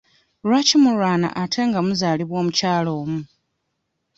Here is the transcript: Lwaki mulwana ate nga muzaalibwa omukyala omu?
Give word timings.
Lwaki 0.47 0.75
mulwana 0.83 1.27
ate 1.41 1.59
nga 1.67 1.79
muzaalibwa 1.85 2.35
omukyala 2.41 2.91
omu? 3.01 3.21